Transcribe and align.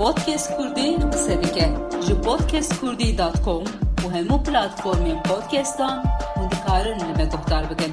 Podcast 0.00 0.56
Kurdî 0.56 0.96
qise 1.12 1.42
dike 1.42 1.68
ji 2.06 2.14
podcastkurdî.com 2.26 3.64
û 4.04 4.06
hemû 4.16 4.36
platformên 4.46 5.22
podcastan 5.22 5.96
hûn 6.36 6.50
dikarin 6.50 6.98
li 7.00 7.14
me 7.18 7.24
guhdar 7.32 7.64
bikin. 7.70 7.92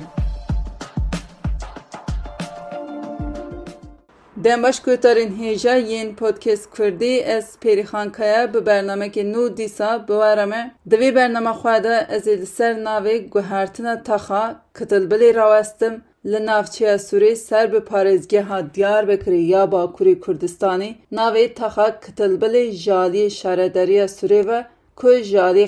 Dembaş 4.37 4.79
guhdarên 4.79 5.31
hêja 5.39 5.75
yên 5.87 6.15
podcast 6.15 6.69
Kurdî 6.75 7.13
ez 7.17 7.55
Pêrîxan 7.63 8.11
Kaya 8.11 8.53
bi 8.53 8.57
bernamekê 8.57 9.33
nû 9.33 9.57
dîsa 9.57 10.07
biware 10.07 10.45
me. 10.45 10.71
Di 10.89 10.95
vê 10.95 11.15
bername 11.15 11.49
xwe 11.49 11.83
de 11.83 12.07
ez 12.09 12.27
ê 12.27 12.37
li 12.41 12.45
ser 12.45 12.75
navê 12.75 13.29
guhertina 13.29 14.03
taxa 14.03 14.55
Kitilbilê 14.75 15.35
rawestim 15.35 16.03
li 16.31 16.45
navçeya 16.45 16.95
Sûrê 16.95 17.35
ser 17.35 17.73
bi 17.73 17.77
parêzgeha 17.77 18.59
Diyarbekirê 18.75 19.41
ya 19.53 19.63
Bakurê 19.71 20.19
Kurdistanê 20.19 20.91
navê 21.11 21.53
taxa 21.53 21.87
Kitilbilê 22.03 22.71
ji 22.71 22.91
aliyê 22.91 23.29
şaredariya 23.29 24.05
Sûrê 24.05 24.47
ve 24.47 24.65
ku 24.95 25.07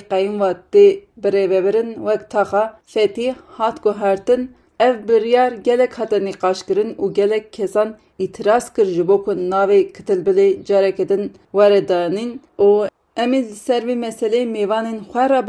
qeyîm 0.09 0.41
ve 0.41 0.53
tê 0.73 0.99
birêvebirin 1.23 1.89
wek 1.95 2.29
taxa 2.29 2.79
Fetî 2.85 3.35
hat 3.47 3.83
guhertin 3.83 4.51
ev 4.79 4.95
biryar 5.07 5.51
gelek 5.51 5.99
hate 5.99 6.19
nîqaşkirin 6.25 6.95
û 6.95 7.13
gelek 7.13 7.53
kesan 7.53 7.89
îtiraz 8.19 8.73
kir 8.73 8.85
ji 8.85 9.07
bo 9.07 9.23
ku 9.23 9.31
navê 9.31 9.79
Kitilbilê 9.95 10.63
careke 10.63 11.09
din 11.09 11.33
were 11.51 11.87
danîn 11.87 12.39
û 12.59 12.87
em 13.15 13.33
ê 13.33 13.41
li 13.47 13.55
ser 13.55 13.81
vê 13.87 13.95
meseleyê 14.05 14.45
mêvanên 14.57 14.99
xwe 15.11 15.25
re 15.29 15.41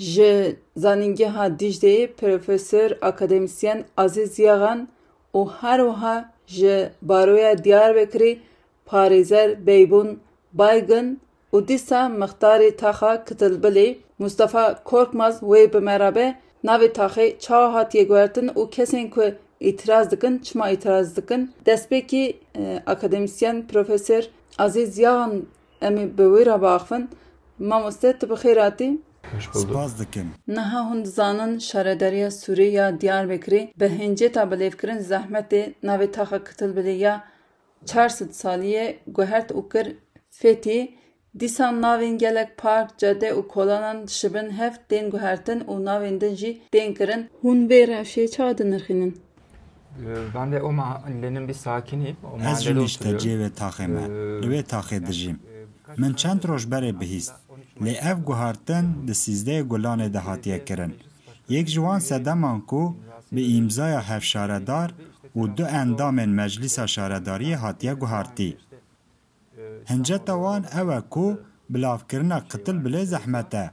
ji 0.00 0.56
zanîngeha 0.76 1.46
Dîcleyê 1.60 2.12
Profesör 2.20 2.90
Akademisyen 3.02 3.84
Aziz 3.96 4.38
Yagan 4.38 4.88
û 5.34 5.48
her 5.60 5.78
wiha 5.78 6.16
ji 6.46 6.88
Baroya 7.02 7.52
Diyarbekirê 7.64 8.38
Parêzer 8.86 9.66
Beybûn 9.66 10.18
Baygin 10.52 11.20
û 11.52 11.68
dîsa 11.68 12.00
mixtarê 12.20 12.76
taxa 12.76 13.24
Kitilbilê 13.28 13.96
Mustafa 14.18 14.84
Korkmaz 14.84 15.40
wê 15.40 15.72
bi 15.72 15.80
me 15.80 16.00
re 16.00 16.14
be 16.14 16.34
navê 16.64 16.92
taxê 16.92 17.38
çawa 17.38 17.74
hatiye 17.74 18.04
guhertin 18.04 18.48
û 18.48 18.70
kesên 18.70 19.10
ku 19.10 19.24
îtiraz 19.60 20.10
dikin 20.10 20.38
çima 20.38 20.70
îtiraz 20.70 21.16
dikin 21.16 21.52
destpêkî 21.66 22.34
akademisyen 22.86 23.66
Profesör 23.66 24.22
Aziz 24.58 24.98
Yagan 24.98 25.42
em 25.82 25.96
ê 25.96 26.18
bi 26.18 26.22
wê 26.22 26.42
re 26.46 26.56
xêr 29.32 29.42
hatî 29.46 29.58
Spas 29.60 29.98
dikim. 30.00 30.28
Niha 30.48 30.80
hûn 30.90 31.04
dizanin 31.04 31.58
şaredariya 31.58 32.28
Sûrê 32.28 32.68
ya 32.78 32.86
Diyarbekirê 33.00 33.62
bi 33.80 33.88
hinceta 33.98 34.42
bilêvkirin 34.42 35.00
zehmetê 35.10 35.62
navê 35.88 36.10
taxa 36.12 36.36
Kitilbilê 36.36 36.96
ya 37.06 37.24
çar 37.86 38.08
sed 38.08 38.30
saliyê 38.30 38.86
guhert 39.16 39.50
û 39.50 39.60
kir 39.72 39.86
Fetî 40.30 40.80
dîsan 41.40 41.74
navên 41.82 42.18
gelek 42.18 42.50
park, 42.58 42.98
cadde 42.98 43.28
û 43.38 43.48
kolanan 43.48 44.06
dişibin 44.08 44.50
hev 44.50 44.72
tên 44.88 45.10
guhertin 45.10 45.60
û 45.60 45.74
navên 45.88 46.20
din 46.20 46.34
jî 46.34 46.50
tên 46.72 46.94
kirin. 46.94 47.22
Rewşê 47.44 48.30
çawa 48.30 48.58
dinirxînin? 48.58 49.12
Ee, 50.00 50.14
Ben 50.34 50.52
de 50.52 50.62
o 50.62 50.72
mahallenin 50.72 51.48
bir 51.48 51.54
sakiniyim. 51.54 52.16
O 52.24 52.36
Ez 52.36 52.42
mahallede 52.42 52.62
jî 52.62 52.74
nîşte 52.78 53.14
oturuyorum. 53.14 53.26
cêvê 53.26 53.50
taxê 53.60 53.86
me. 53.88 54.02
Li 54.42 54.46
wê 54.54 54.62
taxê 54.74 55.06
dijîm. 55.06 55.38
Min 55.98 56.12
çend 56.14 56.42
roj 56.48 56.64
berê 56.72 57.00
bihîst. 57.00 57.32
Lê 57.84 57.92
ev 58.10 58.18
guhartin 58.28 58.86
di 59.06 59.14
sîzdeyê 59.22 59.62
gulanê 59.70 60.12
de 60.14 60.18
hatiye 60.18 60.64
kirin. 60.64 60.94
Yek 61.48 61.68
ji 61.68 61.74
wan 61.74 61.98
sedeman 61.98 62.60
ku 62.60 62.96
bi 63.32 63.42
îmzaya 63.58 64.02
hevşaredar 64.10 64.90
û 65.36 65.56
du 65.56 65.64
endamên 65.80 66.30
Meclîsa 66.40 66.84
Şaredariyê 66.94 67.54
hatiye 67.54 67.92
guhartî. 67.92 68.56
Hinceta 69.90 70.34
wan 70.44 70.62
ew 70.80 70.88
e 70.98 71.00
ku 71.10 71.40
bilavkirina 71.70 72.38
Kitilbilê 72.50 73.04
zehmet 73.04 73.54
e 73.54 73.70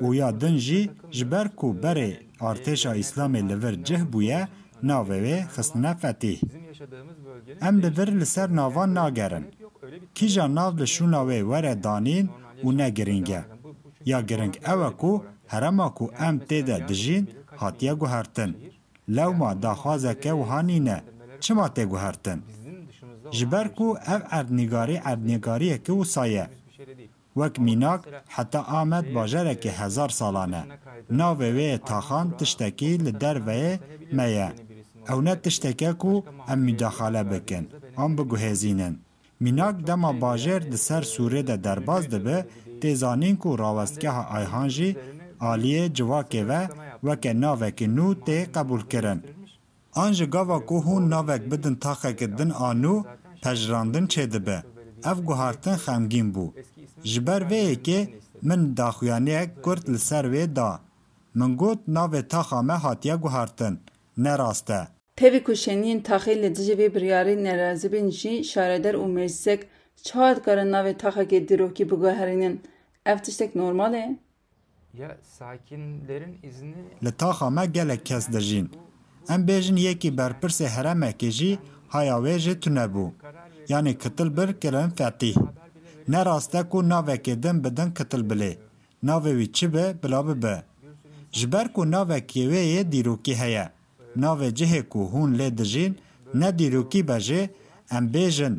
û 0.00 0.14
ya 0.14 0.40
din 0.40 0.56
jî 0.56 0.90
ji 1.10 1.30
ber 1.30 1.48
ku 1.56 1.68
berê 1.82 2.10
artêşa 2.40 2.92
Îslamê 3.02 3.48
li 3.48 3.56
vir 3.62 3.84
cih 3.84 4.02
bûye 4.12 4.48
navê 4.88 5.18
wê 5.24 5.36
xistine 5.54 5.92
Fetîh. 6.00 6.40
Em 7.68 7.82
li 7.82 7.90
vir 7.98 8.08
li 8.20 8.26
ser 8.26 8.56
navan 8.56 8.94
nagerin. 8.94 9.44
Kîja 10.14 10.54
nav 10.54 10.72
li 10.78 10.86
şûna 10.94 11.20
wê 11.28 11.40
were 11.50 11.82
danîn 11.84 12.30
و 12.64 12.72
نگرنگه 12.72 13.44
یا 14.10 14.20
گرنگ 14.28 14.54
اوه 14.66 14.90
کو 15.00 15.12
هرما 15.52 15.88
کو 15.88 16.04
ام 16.26 16.38
تیده 16.38 16.78
دجین 16.88 17.24
هاتیه 17.60 17.94
گو 17.94 18.06
هرتن 18.06 18.50
لو 19.08 19.32
ما 19.32 19.54
داخوازه 19.54 20.14
که 20.14 20.32
و 20.32 20.42
هانینه 20.42 21.02
چما 21.40 21.68
تی 21.68 21.84
گو 21.84 21.96
هرتن 21.96 22.38
جبر 23.30 23.68
کو 23.68 23.84
او 23.84 24.20
اردنگاری 24.38 24.96
اردنگاری 25.10 25.78
که 25.78 25.92
و 25.92 26.04
سایه 26.04 26.48
وک 27.36 27.60
میناک 27.60 28.00
حتی 28.28 28.58
آمد 28.58 29.12
باجره 29.12 29.54
که 29.54 29.70
هزار 29.70 30.08
سالانه 30.08 30.62
ناوه 31.10 31.46
وی 31.56 31.78
تاخان 31.78 32.30
تشتکی 32.30 32.96
لدر 32.96 33.38
وی 33.46 33.78
میه 34.12 34.52
او 35.10 35.20
نه 35.20 35.34
تشتکه 35.34 35.92
کو 35.92 36.22
ام 36.48 36.58
مداخله 36.58 37.22
بکن 37.22 37.64
ام 37.98 38.16
بگو 38.16 38.36
هزینن 38.36 38.94
Mînak 39.44 39.76
dema 39.86 40.12
bajêr 40.22 40.62
di 40.72 40.78
ser 40.86 41.02
Sûrê 41.12 41.42
de 41.48 41.56
derbas 41.64 42.04
dibe, 42.12 42.38
tê 42.80 42.90
zanîn 43.02 43.36
ku 43.42 43.50
rawestgeha 43.62 44.22
Ayhan 44.36 44.68
jî 44.76 44.90
aliyê 45.50 45.84
civakê 45.96 46.42
ve 46.50 46.62
weke 47.06 47.32
navekî 47.40 47.86
nû 47.96 48.08
tê 48.26 48.38
qebûl 48.54 48.82
kirin. 48.90 49.20
An 50.02 50.10
ji 50.16 50.26
gava 50.34 50.58
ku 50.68 50.76
hûn 50.86 51.04
navek 51.14 51.42
bidin 51.50 51.76
taxekê 51.84 52.28
din 52.38 52.50
anû, 52.70 52.94
pejrandin 53.42 54.06
çê 54.12 54.24
dibe. 54.32 54.58
Ev 55.10 55.18
guhartin 55.26 55.76
xemgîn 55.84 56.28
bû. 56.34 56.46
Ji 57.10 57.20
ber 57.26 57.42
vê 57.50 57.60
yekê 57.70 58.00
min 58.48 58.76
daxuyaniyek 58.76 59.50
Kurd 59.64 59.84
li 59.92 59.98
ser 60.08 60.24
wê 60.34 60.44
da. 60.56 60.70
Min 61.38 61.56
got 61.60 61.80
navê 61.96 62.22
taxa 62.32 62.62
me 62.68 62.76
hatiye 62.84 63.14
guhartin. 63.14 63.74
Ne 64.16 64.38
rast 64.38 64.70
e. 64.70 64.82
Tevî 65.16 65.40
ku 65.46 65.52
şeniyên 65.64 66.00
taxê 66.08 66.34
li 66.42 66.50
dijî 66.56 66.74
vê 66.80 66.88
biryarî 66.94 67.34
nerazibên 67.46 68.08
jî 68.20 68.44
şaredar 68.52 68.94
û 68.94 69.04
meclisek 69.16 69.60
çawa 70.06 70.30
dikarin 70.36 70.70
navê 70.74 70.94
taxekê 71.02 71.48
dîrokî 71.48 71.84
biguherînin 71.90 72.54
ev 73.06 73.18
tiştek 73.18 73.54
normal 73.54 73.94
e? 73.94 74.18
ya 74.94 75.18
sakinlerin 75.22 76.38
izni 76.42 76.74
Li 77.04 77.12
taxa 77.12 77.50
me 77.50 77.66
gelek 77.66 78.06
kes 78.06 78.28
dijîn. 78.32 78.70
Em 79.28 79.40
bêjin 79.48 79.78
yekî 79.80 80.10
berpirsê 80.18 80.66
heremekê 80.76 81.30
jî 81.30 81.58
haya 81.88 82.16
wê 82.16 82.60
tune 82.60 82.86
bû. 82.94 83.10
Yani 83.68 83.98
kitil 83.98 84.36
bir 84.36 84.60
kirin 84.60 84.90
fetîh. 84.90 85.36
Ne 86.08 86.24
rast 86.26 86.54
e 86.54 86.62
ku 86.70 86.78
navekê 86.78 87.42
din 87.42 87.64
bidin 87.64 87.90
kitil 87.90 88.22
bilê. 88.30 88.52
Navê 89.04 89.32
wî 89.38 89.52
çi 89.52 89.74
be 89.74 89.94
bila 90.02 90.28
bibe. 90.28 90.62
Ji 91.32 91.52
ber 91.52 91.72
ku 91.72 91.82
navekê 91.82 92.42
wê 92.50 92.62
yê 92.74 92.92
dîrokî 92.92 93.34
heye. 93.36 93.68
Navê 94.16 94.48
cihê 94.58 94.82
ku 94.88 95.00
hûn 95.12 95.30
lê 95.38 95.58
dijîn 95.58 95.92
ne 96.34 96.58
dîrokî 96.58 97.08
be 97.08 97.18
jê 97.26 97.42
em 97.96 98.04
bêjin 98.14 98.54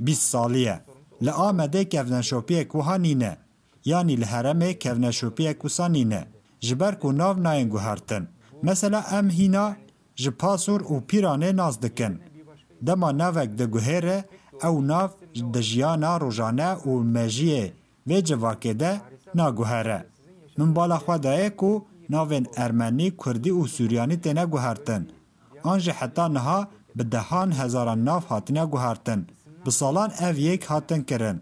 bîst 0.00 0.22
salî 0.32 0.58
ye. 0.58 0.80
Li 1.22 1.30
Amedê 1.30 1.88
kevneşopiyek 1.88 2.72
wiha 2.72 2.96
nîne. 2.98 3.36
Yani 3.84 4.20
li 4.20 4.24
heremê 4.24 4.78
kevneşopiyek 4.78 5.60
wisa 5.60 5.88
nîne. 5.88 6.24
Ji 6.60 6.80
ber 6.80 7.00
ku 7.00 7.18
nav 7.18 7.36
nayên 7.44 7.68
guhertin. 7.68 8.28
Mesela 8.62 9.04
em 9.18 9.30
hîna 9.30 9.76
ji 10.16 10.30
pasûr 10.30 10.80
û 10.80 11.06
pîranê 11.06 11.56
naz 11.56 11.82
dikin. 11.82 12.20
Dema 12.82 13.18
navek 13.18 13.50
diguhêre 13.58 14.18
ew 14.62 14.88
nav 14.88 15.08
di 15.52 15.62
jiyana 15.62 16.20
rojane 16.20 16.70
û 16.90 16.92
mejiyê 17.14 17.72
vê 18.08 18.18
civakê 18.24 18.80
de 18.80 19.00
naguhere. 19.34 20.04
Min 20.56 20.76
bala 20.76 20.98
xwe 20.98 21.22
daye 21.22 21.56
ku 21.56 21.86
navên 22.10 22.46
Ermenî, 22.56 23.16
Kurdî 23.16 23.52
û 23.60 23.62
Sûryanî 23.76 24.16
têne 24.24 24.44
guhertin. 24.52 25.02
An 25.64 25.78
jî 25.78 25.92
heta 26.00 26.28
niha 26.28 26.68
bi 26.96 27.12
dehan 27.12 27.50
hezaran 27.58 28.04
nav 28.04 28.22
hatine 28.28 28.64
guhertin. 28.64 29.20
Bi 29.66 29.70
salan 29.72 30.10
ev 30.20 30.36
yek 30.36 30.70
hatin 30.70 31.02
kirin. 31.02 31.38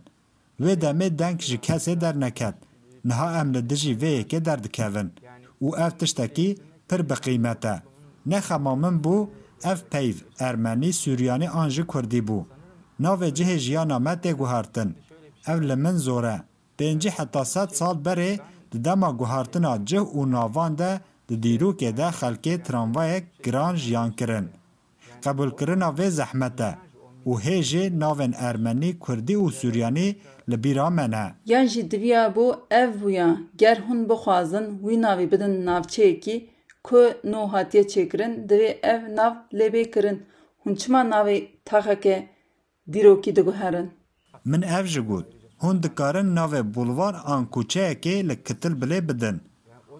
Vê 0.60 0.72
demê 0.82 1.18
deng 1.18 1.38
ji 1.40 1.56
kesê 1.56 2.00
derneket. 2.00 2.54
Niha 3.04 3.40
em 3.40 3.54
li 3.54 3.70
dijî 3.70 3.92
vê 4.02 4.10
yekê 4.20 4.44
derdikevin. 4.44 5.08
û 5.62 5.68
ev 5.84 5.90
tiştekî 5.90 6.48
pir 6.88 7.00
bi 7.10 7.14
qîmet 7.24 7.64
e. 7.74 7.82
Nexema 8.26 8.74
min 8.76 8.96
bû 9.04 9.28
ev 9.64 9.78
peyv 9.90 10.16
Ermenî, 10.38 10.92
Sûryanî 10.92 11.48
an 11.50 11.68
jî 11.68 11.84
Kurdî 11.92 12.20
bû. 12.28 12.44
Navê 13.00 13.28
cihê 13.36 13.56
jiyana 13.58 13.98
me 13.98 14.14
tê 14.22 14.32
guhartin. 14.32 14.96
Ev 15.46 15.58
li 15.68 15.76
min 15.76 15.96
di 18.72 18.84
dema 18.84 19.10
guhartina 19.10 19.72
cih 19.88 20.04
û 20.18 20.20
navan 20.36 20.72
de 20.78 20.90
di 21.28 21.36
dîrokê 21.44 21.90
de 21.96 22.08
xelkê 22.18 22.54
tramvayek 22.66 23.24
giran 23.44 23.74
jiyan 23.76 24.10
kirin. 24.18 24.46
Qebûlkirina 25.22 25.90
vê 25.98 26.08
zehmet 26.18 26.60
e. 26.60 26.72
û 27.30 27.32
hêjê 27.46 27.84
navên 28.02 28.32
Ermenî, 28.48 28.98
Kurdî 29.04 29.36
û 29.44 29.46
Sûryanî 29.60 30.08
li 30.50 30.56
bîra 30.64 30.90
me 30.90 31.06
ne. 31.10 31.24
Yan 31.52 31.66
jî 31.72 31.90
diviya 31.90 32.24
bû 32.36 32.46
ev 32.70 32.90
bûya 33.00 33.28
ger 33.60 33.78
hûn 33.86 34.00
bixwazin 34.10 34.66
wî 34.84 34.94
navê 35.06 35.26
bidin 35.32 35.54
navçeyekî 35.66 36.36
ku 36.86 37.00
nû 37.30 37.40
hatiye 37.52 37.82
çêkirin 37.92 38.32
divê 38.48 38.70
ev 38.92 39.00
nav 39.16 39.34
lêbê 39.58 39.84
kirin. 39.92 40.18
Hûn 40.62 40.74
çima 40.80 41.00
navê 41.12 41.36
taxeke 41.64 42.16
dîrokî 42.92 43.36
diguherin? 43.36 43.88
من 44.44 44.62
ev 44.62 44.86
ji 44.86 45.00
got 45.00 45.41
hûn 45.62 45.82
dikarin 45.82 46.36
navê 46.36 46.74
bulvar 46.74 47.14
an 47.24 47.42
kûçeyekê 47.54 48.28
li 48.28 48.44
kitil 48.44 48.74
bilê 48.80 49.08
bidin. 49.08 49.36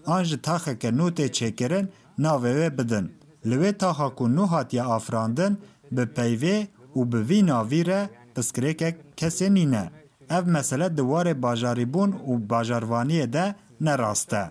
An 0.07 0.23
ji 0.25 0.43
taxeke 0.43 0.89
nû 0.99 1.07
tê 1.17 1.27
çêkirin 1.39 1.87
navê 2.19 2.53
wê 2.59 2.79
bidin. 2.79 3.07
Li 3.49 3.55
wê 3.63 3.73
taxa 3.79 4.09
ku 4.15 4.25
nû 4.37 4.45
hatiye 4.47 4.83
afirandin 4.83 5.53
bi 5.91 6.05
peyvê 6.17 6.57
û 6.99 7.01
bi 7.13 7.21
vî 7.29 7.47
navî 7.47 7.87
re 7.87 8.01
piskirêkek 8.35 8.95
kesê 9.17 9.55
nîne. 9.55 9.85
Ev 10.31 10.45
mesele 10.47 10.97
di 10.97 11.01
warê 11.01 11.35
bajarîbûn 11.43 12.11
û 12.31 12.33
bajarvaniyê 12.49 13.33
de 13.33 13.55
nerast 13.81 14.33
e. 14.33 14.45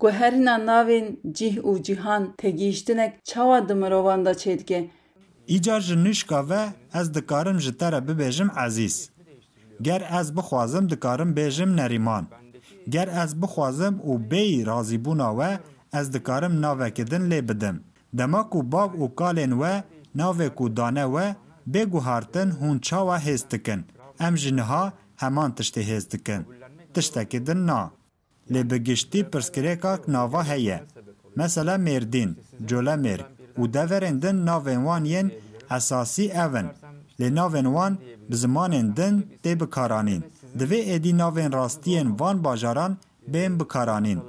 Guherîna 0.00 0.56
navên 0.70 1.06
cih 1.32 1.56
û 1.56 1.82
cîhan 1.82 2.22
tegihîştinek 2.36 3.24
çawa 3.24 3.68
di 3.68 3.74
mirovan 3.74 4.24
da 4.24 4.32
çêdike? 4.32 4.86
Îcar 5.48 5.80
ji 5.80 6.04
nişka 6.04 6.48
ve 6.48 6.62
ez 6.94 7.14
dikarim 7.14 7.60
ji 7.60 7.76
te 7.78 7.92
re 7.92 7.96
bibêjim 8.08 8.66
ezîz. 8.66 9.13
گر 9.82 10.06
از 10.10 10.34
بخوازم 10.34 10.86
دکارم 10.86 11.34
بیجم 11.34 11.70
نریمان 11.74 12.26
گر 12.90 13.10
از 13.10 13.40
بخوازم 13.40 14.00
او 14.02 14.18
بی 14.18 14.64
رازی 14.64 14.98
بونا 14.98 15.36
و 15.38 15.58
از 15.92 16.10
دکارم 16.10 16.60
ناوکدن 16.60 17.22
لی 17.22 17.40
بدم 17.40 17.80
دماکو 18.16 18.62
باگ 18.62 18.90
او 18.94 19.14
کالین 19.14 19.52
و 19.52 19.80
ناوکو 20.14 20.68
دانه 20.68 21.04
و 21.04 21.32
بگو 21.72 22.00
هارتن 22.00 22.50
هون 22.50 22.78
چاوا 22.80 23.16
هستکن 23.16 23.84
ام 24.20 24.34
جنها 24.34 24.92
همان 25.16 25.54
تشتی 25.54 25.82
هستکن 25.82 26.46
تشتکدن 26.94 27.56
نا 27.56 27.90
لی 28.50 28.62
بگشتی 28.62 29.22
پرسکریکاک 29.22 30.00
ناوا 30.08 30.42
هیه 30.42 30.82
مثلا 31.36 31.76
مردین 31.76 32.36
جوله 32.66 32.96
مرگ 32.96 33.26
و 33.58 33.66
دورندن 33.66 34.36
ناوین 34.36 34.82
وانین 34.82 35.32
اساسی 35.70 36.32
اون 36.32 36.70
لی 37.18 37.30
ناوین 37.30 37.66
وان 37.66 37.92
به 38.28 38.36
زمانین 38.36 38.86
دن 38.98 39.14
دی 39.42 39.54
بکارانین. 39.54 40.22
دوی 40.58 40.76
ایدی 40.90 41.12
ناوین 41.12 41.52
راستیین 41.52 42.08
وان 42.20 42.36
باجاران 42.42 42.92
بین 43.32 43.58
بکارانین. 43.58 44.20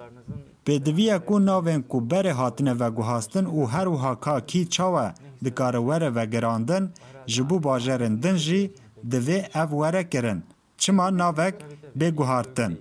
به 0.66 0.80
دوی 0.80 1.20
کو 1.28 1.40
ناوین 1.40 1.82
کو 1.82 2.00
بره 2.00 2.34
هاتنه 2.34 2.74
و 2.74 2.92
گوهاستن 2.92 3.46
او 3.46 3.70
هر 3.70 3.88
و 3.88 3.96
هاکا 3.96 4.40
کی 4.40 4.66
چاوه 4.66 5.14
دکار 5.46 5.76
وره 5.76 6.10
و 6.10 6.26
گراندن 6.26 6.84
جبو 7.26 7.60
باجرن 7.60 8.16
دن 8.16 8.36
جی 8.36 8.72
دوی 9.12 9.44
اف 9.54 9.74
وره 9.74 10.04
کرن. 10.04 10.44
چما 10.78 11.10
ناوک 11.10 11.56
به 11.96 12.12
گوهارتن. 12.12 12.78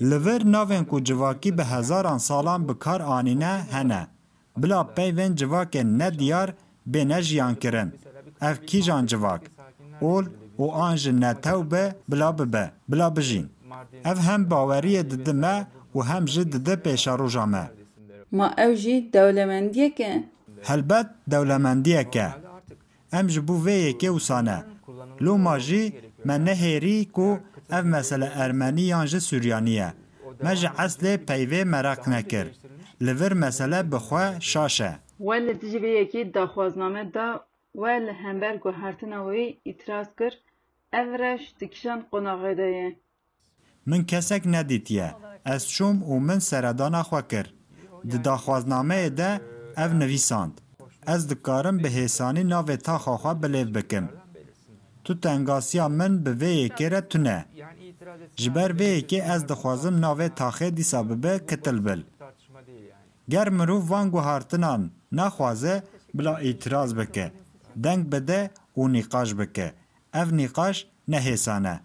لور 0.00 0.42
ناوین 0.44 0.84
کو 0.84 1.00
جواکی 1.00 1.50
به 1.50 1.64
هزاران 1.64 2.18
سالان 2.18 2.66
بکار 2.66 3.02
آنینه 3.02 3.66
هنه. 3.72 4.08
بلا 4.56 4.84
پیوین 4.84 5.34
جواک 5.34 5.76
ندیار 5.76 6.54
به 6.86 7.04
نجیان 7.04 7.54
کرن. 7.54 7.92
Ev 8.48 8.56
kîjan 8.66 9.06
civak? 9.06 9.42
Ol 10.00 10.24
û 10.58 10.64
an 10.72 10.96
ji 10.96 11.12
netew 11.20 11.70
be 11.70 11.84
bila 12.08 12.38
bibe, 12.38 12.64
bila 12.88 13.16
bijîn. 13.16 13.46
Ev 14.04 14.16
hem 14.16 14.42
baweriyê 14.50 15.10
didi 15.10 15.32
me 15.32 15.66
û 15.94 15.98
hem 16.10 16.28
jî 16.28 16.52
didi 16.52 16.74
pêşaroja 16.84 17.46
me. 17.54 17.64
Ma 18.30 18.54
ew 18.58 18.76
jî 18.76 19.10
dewlemendiyek 19.12 20.00
e? 20.00 20.24
Helbet 20.62 21.06
dewlemendiyek 21.30 22.16
e. 22.16 22.28
Em 23.12 23.28
ji 23.28 23.48
bo 23.48 23.52
vê 23.52 23.76
yekê 23.88 24.10
wisa 24.16 24.42
ne. 24.42 24.58
Loma 25.22 25.58
jî 25.58 25.82
me 26.24 26.36
nehêrî 26.46 27.10
ku 27.12 27.38
ev 27.70 27.84
mesele 27.84 28.28
Ermenî 28.44 28.82
yan 28.82 29.06
ji 29.06 29.20
Sûryanî 29.20 29.70
ye. 29.70 29.92
Me 30.42 30.56
ji 30.56 30.66
eslê 30.66 31.12
peyvê 31.28 31.64
merak 31.64 32.06
nekir. 32.06 32.46
Li 33.02 33.20
vir 33.20 33.32
mesele 33.32 33.92
bi 33.92 33.96
xwe 33.96 34.24
şaş 34.40 34.80
e. 34.80 34.92
We 35.18 35.46
li 35.46 35.60
dijî 35.60 35.78
vê 35.84 35.90
yekê 36.02 36.34
daxwazname 36.34 37.14
da 37.14 37.26
we 37.74 37.92
li 38.06 38.12
hember 38.12 38.54
guhertina 38.64 39.18
wê 39.28 39.56
îtiraz 39.70 40.08
kir 40.18 40.32
ev 40.92 41.08
reş 41.18 41.42
di 41.60 41.66
kîjan 41.70 42.00
qonaqê 42.12 42.56
de 42.56 42.68
ye. 42.76 42.98
Min 43.86 44.04
kesek 44.04 44.46
nedîtiye. 44.46 45.12
Ez 45.44 45.62
çûm 45.74 45.96
û 46.10 46.20
min 46.28 46.38
seredana 46.38 47.02
xwe 47.08 47.22
kir. 47.30 47.46
Di 48.10 48.16
daxwaznameyê 48.24 49.16
de 49.16 49.30
ev 49.76 49.90
nivîsand. 50.00 50.54
Ez 51.06 51.30
dikarim 51.30 51.78
bi 51.84 51.88
hêsanî 51.88 52.42
navê 52.52 52.76
taxa 52.78 53.14
xwe 53.22 53.32
bilêv 53.42 53.74
bikim. 53.74 54.06
Tu 55.04 55.20
tengasiya 55.20 55.88
min 55.88 56.12
bi 56.24 56.30
vê 56.30 56.52
yekê 56.62 56.90
re 56.90 57.08
tune. 57.08 57.44
Ji 58.36 58.54
ber 58.54 58.70
vê 58.70 58.88
yekê 58.98 59.20
ez 59.34 59.48
dixwazim 59.48 59.96
navê 60.04 60.28
taxê 60.40 60.76
dîsa 60.76 61.00
bibe 61.10 61.46
kitil 61.48 61.78
bil. 61.86 62.00
Ger 63.28 63.48
mirov 63.48 63.90
van 63.90 64.10
guhartinan 64.10 64.90
naxwaze 65.12 65.82
bila 66.14 66.32
îtiraz 66.50 66.96
bike. 66.98 67.32
Deng 67.76 68.12
bide 68.12 68.50
û 68.76 68.82
nîqaş 68.92 69.38
bike. 69.38 69.68
Ev 70.14 70.28
nîqaş 70.40 70.86
ne 71.08 71.16
hêsane. 71.16 71.76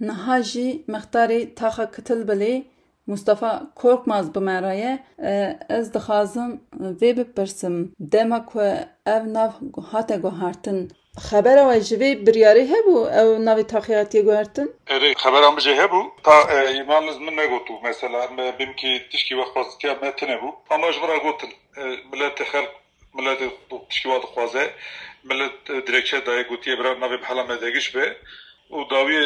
Niha 0.00 0.42
jî 0.42 0.84
mixtarê 0.88 1.54
taxa 1.54 1.90
kitil 1.90 2.20
bilê. 2.28 2.64
Mustafa 3.06 3.62
Korkmaz 3.74 4.34
bi 4.34 4.40
me 4.40 4.62
re 4.62 4.76
ye 4.76 5.04
e, 5.30 5.58
ez 5.68 5.94
dixwazim 5.94 6.60
vê 6.80 7.16
bipirsim. 7.16 7.92
Dema 8.00 8.46
ku 8.46 8.60
ev 9.06 9.22
nav 9.34 9.52
hate 9.90 10.16
guhartin. 10.16 10.78
Xebera 11.28 11.62
we 11.68 11.80
ji 11.80 11.96
vê 12.02 12.26
biryarî 12.26 12.64
hebû? 12.72 12.96
Ew 13.20 13.30
navê 13.46 13.64
taxê 13.72 13.94
hatiye 13.96 14.22
guhartin? 14.22 14.72
Erê 14.86 15.14
xeberan 15.22 15.54
bijê 15.58 15.74
hebû? 15.80 16.00
Ta 16.22 16.36
îmanîz 16.80 17.18
min 17.18 17.36
negotu. 17.36 17.72
Mesela 17.82 18.28
me 18.36 18.58
bimkî 18.58 19.08
tişkî 19.10 19.34
we 19.34 19.44
xwazitiya 19.50 19.94
me 20.02 20.16
tune 20.16 20.36
bû. 20.42 20.48
Ama 20.70 20.92
ji 20.92 21.00
min 21.00 21.08
re 21.08 21.18
gotin 21.18 21.50
miletê 22.12 22.44
xelk 22.52 22.70
miletê 23.16 23.48
tişkî 23.90 24.08
wa 24.12 24.22
dixwaze 24.22 24.74
millet 25.24 25.66
dilekçe 25.86 26.26
daye 26.26 26.42
gotiye 26.42 26.78
bira 26.78 26.88
navê 26.88 27.20
bihala 27.22 27.44
me 27.44 27.60
degiş 27.60 27.94
be 27.94 28.16
û 28.70 28.76
dawiyê 28.92 29.24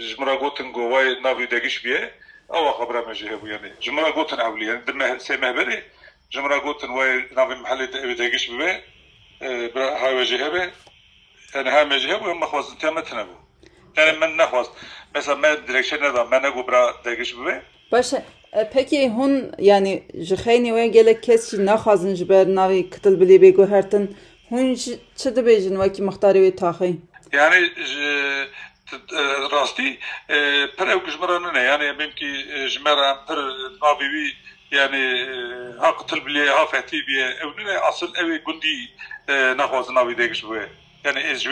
ji 0.00 0.14
min 0.18 0.26
re 0.26 0.34
gotin 0.34 0.72
ku 0.72 0.80
wayê 0.80 1.12
navê 1.26 1.50
degiş 1.50 1.84
biye 1.84 2.14
ewa 2.54 2.70
xebera 2.78 3.02
me 3.02 3.14
jî 3.14 3.26
hebû 3.32 3.46
yani 3.52 3.72
ji 3.80 3.90
min 3.92 4.04
re 4.04 4.10
gotin 4.10 4.38
ewlî 4.38 4.64
yani 4.64 4.86
di 4.86 4.92
sê 5.26 5.34
mehberê 5.42 5.82
ji 6.30 6.40
min 6.42 6.50
re 6.50 6.58
gotin 6.58 6.88
wayê 6.88 7.16
navê 7.38 7.54
mihelê 7.62 7.86
evê 8.04 8.18
degiş 8.18 8.50
bibe 8.50 8.84
bira 9.74 10.02
hawe 10.02 10.24
jî 10.24 10.38
hebe 10.38 10.70
yani 11.54 11.70
hem 11.70 11.88
mecih 11.88 12.20
bu 12.20 12.28
hem 12.28 12.40
xwazin 12.42 12.76
tema 12.78 13.04
tine 13.04 13.24
bu. 17.92 17.96
Yani 17.96 18.12
men 18.12 18.26
nexwast. 18.26 18.32
Mesela 18.32 18.32
me 18.32 18.32
dilekçe 18.32 18.32
neda 18.32 18.32
me 18.32 18.32
nego 18.32 18.32
bira 18.32 18.32
degiş 18.32 18.34
bibe. 18.34 18.38
Baş 18.52 18.52
e, 18.52 18.70
peki 18.72 19.08
hûn 19.08 19.54
yani 19.58 20.02
ji 20.14 20.34
xeynî 20.34 20.68
we 20.68 20.86
gelek 20.86 21.22
kes 21.22 21.50
jî 21.50 21.66
naxwazin 21.66 22.14
ji 22.14 22.28
ber 22.28 22.46
navê 22.46 22.90
kitil 22.90 23.12
bilê 23.20 23.42
bê 23.42 23.52
guhertin 23.52 24.16
hûn 24.50 24.74
jî 24.74 24.98
çi 25.16 25.28
dibêjin 25.28 25.84
wekî 25.84 26.02
mixtarê 26.02 26.38
wê 26.38 26.56
taxê? 26.56 26.96
Yani 27.32 27.70
rastî 29.52 29.98
pir 30.76 30.86
ew 30.86 31.04
kijmira 31.04 31.52
ne 31.52 31.60
yani 31.60 31.98
bimkî 31.98 32.34
ji 32.68 32.80
me 32.80 32.90
re 32.96 33.16
pir 33.28 33.36
navê 33.80 34.32
yani 34.70 35.26
ha 35.78 35.96
kitil 35.96 36.16
bilê 36.16 36.48
ha 36.48 36.66
fehtî 36.66 37.06
biye 37.06 37.26
ew 37.26 37.78
asıl 37.78 38.14
evê 38.14 38.42
gundî 38.42 38.88
naxwazin 39.56 39.94
navê 39.94 40.18
degiş 40.18 40.44
bibe. 40.44 40.68
yani 41.04 41.18
ez 41.18 41.42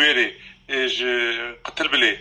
ji 0.88 1.38
qitil 1.64 1.84
bilê 1.84 2.16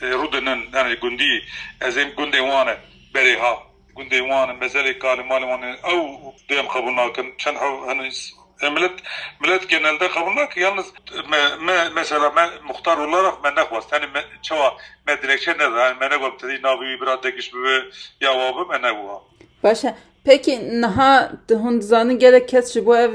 rûdinin 0.00 0.76
yani 0.76 0.94
gundî 0.94 1.44
ez 1.80 1.96
êm 1.96 2.14
gundê 2.14 2.36
e 2.36 2.78
berê 3.14 3.38
ha 3.38 3.52
gundê 3.96 4.18
wan 4.18 4.48
e 4.48 4.52
mezelê 4.52 4.98
kalê 4.98 5.22
malê 5.30 5.46
wan 5.50 5.62
e 5.62 5.72
ew 5.94 6.04
dêm 6.48 6.66
qebûl 6.66 6.96
nakin 6.96 7.34
çend 7.38 7.56
hani 7.86 8.10
millet 8.68 8.92
millet 9.40 9.68
genelde 9.68 10.08
kabul 10.08 10.36
nakin 10.36 10.60
yalnız 10.60 10.86
me, 11.30 11.38
me 11.66 11.88
mesela 11.94 12.30
me 12.30 12.48
muhtar 12.68 12.98
olarak 12.98 13.44
me 13.44 13.50
nexwast 13.50 13.92
hani 13.92 14.06
me 14.14 14.22
çawa 14.42 14.76
me 15.06 15.22
dilekçe 15.22 15.58
ne 15.58 15.62
yani 15.62 15.98
me 16.00 16.10
ne 16.10 16.16
goptedi 16.16 16.62
navi 16.62 17.00
bir 17.00 17.22
degiş 17.22 17.54
bibe 17.54 17.74
ya 18.20 18.32
wabı 18.32 18.66
me 18.68 18.82
ne 18.82 18.96
bu 18.96 19.22
Başa 19.62 19.96
Peki 20.24 20.80
niha 20.80 21.32
hûn 21.48 21.80
dizanin 21.80 22.18
gelek 22.18 22.48
kes 22.48 22.72
ji 22.72 22.86
bo 22.86 22.96
ev 22.96 23.10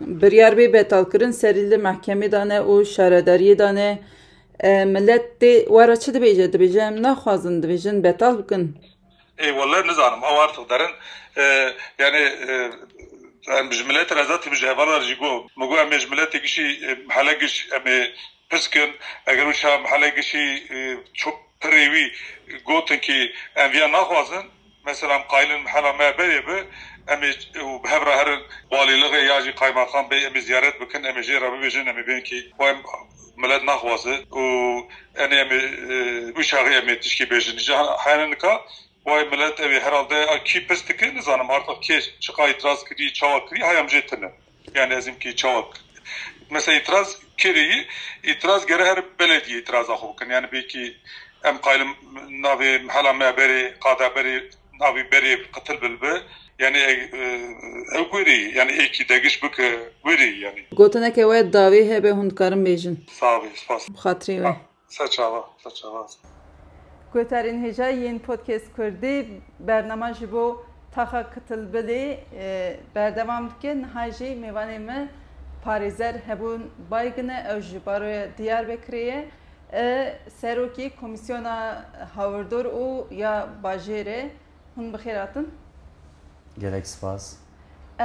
biryar 0.00 0.52
bê 0.52 0.72
betal 0.72 1.10
kirin 1.10 1.30
serî 1.30 1.70
li 1.70 1.74
mehkemê 1.74 2.32
de 2.32 2.48
ne 2.48 2.58
û 2.58 2.82
şaredariyê 2.82 3.58
de 3.58 3.74
ne 3.74 3.98
millet 4.84 5.42
dê 5.42 5.64
were 5.64 5.96
çi 5.96 6.10
dibêje 6.14 6.52
dibêje 6.52 6.80
em 6.80 7.02
naxwazin 7.02 7.62
dibêjin 7.62 8.02
betal 8.02 8.38
bikin 8.38 8.62
ey 8.62 8.70
vallahi 8.72 8.93
nizanim 9.38 10.24
ew 10.24 10.38
artık 10.40 10.70
derin. 10.70 10.90
Yani 11.98 12.32
em 13.48 13.72
ji 13.72 13.84
milletê 13.84 14.16
rezatî 14.16 14.50
bi 14.50 14.56
ji 14.56 14.66
hevalar 14.66 15.00
jî 15.00 15.14
got 15.14 15.56
min 15.56 15.68
got 15.68 15.78
em 15.78 15.92
ê 15.92 15.98
ji 15.98 16.08
milletê 16.08 16.38
gişî 16.42 16.62
mihele 17.08 17.32
giş 17.32 17.68
em 17.72 17.86
ê 17.86 18.10
piskin 18.50 18.90
eger 19.26 19.46
wisa 19.52 19.78
mihele 19.78 20.08
gişî 20.08 20.44
çok 21.14 21.36
pirê 21.60 21.84
wî 21.94 22.12
gotin 22.64 22.98
ki 22.98 23.34
em 23.56 23.72
viya 23.72 23.92
naxwazin 23.92 24.44
mesela 24.86 25.26
qaylin 25.28 25.60
mihela 25.62 25.92
me 25.92 26.04
berê 26.04 26.46
bi 26.46 26.64
em 27.08 27.22
ê 27.22 27.30
bi 27.82 27.88
hev 27.88 28.06
re 28.06 28.16
herin 28.16 28.42
walîliğê 28.70 29.24
ya 29.24 29.40
jî 29.40 29.54
qaymakam 29.54 30.06
bê 30.10 30.16
em 30.26 30.34
ê 30.34 30.40
ziyaret 30.40 30.80
bikin 30.80 31.02
em 31.04 31.16
ê 31.16 31.22
jê 31.22 31.40
re 31.40 31.48
bibêjin 31.54 31.88
em 31.88 31.98
ê 31.98 32.04
Vay 39.06 39.24
millet 39.24 39.60
evi 39.60 39.80
herhalde 39.80 40.44
ki 40.44 40.66
pes 40.66 40.88
dikir 40.88 41.14
nizanim 41.14 41.50
artık 41.50 41.82
ki 41.82 42.00
çıka 42.20 42.48
itiraz 42.48 42.84
kiri 42.84 43.12
çavak 43.12 43.48
kiri 43.48 43.64
hayam 43.64 43.90
jetine. 43.90 44.32
Yani 44.74 44.94
ezim 44.94 45.18
ki 45.18 45.36
çavak. 45.36 45.66
Mesela 46.50 46.78
itiraz 46.78 47.18
kereyi 47.36 47.86
itiraz 48.22 48.66
gere 48.66 48.84
her 48.84 49.18
belediye 49.18 49.58
itiraz 49.58 49.88
bakın. 49.88 50.30
Yani 50.30 50.46
belki 50.52 50.96
em 51.44 51.60
kaylım 51.60 51.88
navi 52.42 52.88
hala 52.88 53.12
meberi 53.12 53.74
kada 53.84 54.14
beri 54.16 54.50
navi 54.80 55.12
beri 55.12 55.50
katıl 55.52 55.80
bilbe. 55.82 56.22
Yani 56.58 56.78
ev 57.94 58.02
gweri 58.10 58.58
yani 58.58 58.72
eki 58.72 59.08
degiş 59.08 59.42
bik 59.42 59.56
gweri 60.04 60.38
yani. 60.38 60.64
Gotineke 60.72 61.22
we 61.22 61.52
davî 61.52 61.90
hebe 61.90 62.08
hûn 62.08 62.30
dikarin 62.30 62.66
bêjin. 62.66 62.96
sağ 63.20 63.40
ol 63.40 63.44
spas 63.54 63.88
saçava 64.88 65.50
saçava 65.64 66.06
Guhterên 67.14 67.62
hêja 67.62 67.88
yên 67.88 68.18
podcast 68.18 68.72
Kurdî 68.76 69.40
bername 69.60 70.14
ji 70.14 70.32
bo 70.32 70.66
taxa 70.94 71.22
kitilbilê 71.22 72.18
e, 72.32 72.76
berdewam 72.94 73.50
dike 73.50 73.76
niha 73.82 74.10
jî 74.10 74.24
mêvanê 74.24 74.78
me 74.78 75.08
parêzer 75.64 76.14
hebûn 76.26 76.62
baygine 76.90 77.46
ew 77.52 77.60
ji 77.60 77.86
baroya 77.86 78.26
Diyarbekirê 78.38 78.96
ye 79.10 79.28
e, 79.72 80.14
serokê 80.40 80.90
Komîsyona 81.00 81.84
Hawerdor 82.14 82.64
û 82.64 83.14
ya 83.14 83.48
bajêrê 83.64 84.28
hûn 84.76 84.92
bi 84.92 84.96
xêr 84.96 85.18
hatin. 85.18 85.50
Gelek 86.58 86.86
spas. 86.86 87.36
E, 88.00 88.04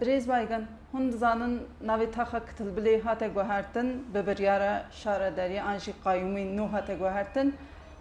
Birêz 0.00 0.28
baygin 0.28 0.66
hûn 0.92 1.12
dizanin 1.12 1.62
navê 1.86 2.10
taxa 2.10 2.38
kitilbilê 2.38 3.00
hate 3.02 3.28
guhertin 3.28 4.14
bi 4.14 4.26
biryara 4.26 4.86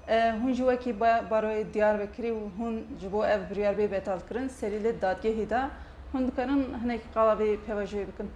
Hûn 0.07 0.53
ji 0.53 0.63
wekî 0.63 0.91
baroyê 1.31 1.73
Diyarbekirî 1.73 2.31
û 2.31 2.43
hûn 2.57 2.75
ji 3.01 3.11
bo 3.11 3.25
ev 3.25 3.41
biryarbê 3.49 3.91
betalkirin 3.91 4.47
serî 4.47 4.83
li 4.83 4.93
dadgehê 5.01 5.49
de 5.49 5.69
hûn 6.13 6.27
dikarin 6.27 6.63
hinek 6.83 7.01
qala 7.13 7.33
vê 7.33 7.57
pevejiyê 7.67 8.07
bikin. 8.07 8.27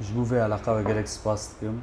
Ji 0.00 0.16
bo 0.16 0.22
vê 0.34 0.40
alaqa 0.42 0.78
ve 0.78 0.82
gerek 0.82 1.08
spas 1.08 1.54
dikim. 1.54 1.80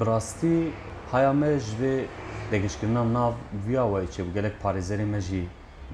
Bi 0.00 0.06
rastî 0.06 0.72
haya 1.12 1.32
me 1.32 1.58
ji 1.58 1.76
vê 1.82 2.04
degişkirina 2.52 3.12
nav 3.14 3.32
viya 3.66 3.84
we 3.92 4.22
çêbû 4.22 4.32
gelek 4.34 4.52
parêzerê 4.62 5.04
me 5.04 5.20
jî 5.20 5.44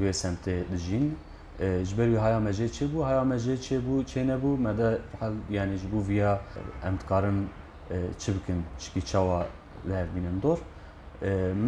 duê 0.00 0.12
semtê 0.12 0.72
dijîn. 0.72 1.14
ji 1.84 1.98
ber 1.98 2.06
wî 2.06 2.18
haya 2.18 2.40
me 2.40 2.50
jê 2.50 2.68
çêbû, 2.68 3.02
haya 3.04 3.24
me 3.24 3.36
jê 3.36 3.54
çêbû 3.66 4.04
çê 4.04 4.20
nebû 4.30 4.58
me 4.58 4.78
de 4.78 4.98
hel 5.20 5.32
yani 5.50 5.76
ji 5.76 5.92
bo 5.92 6.08
viya 6.08 6.40
em 6.86 6.98
dikarin 7.00 7.48
çi 8.18 8.34
bikin 8.34 8.64
çikî 8.78 9.06
çawa 9.06 9.46
li 9.88 9.94
hev. 9.94 10.06